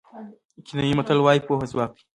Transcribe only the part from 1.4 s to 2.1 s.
پوهه ځواک دی.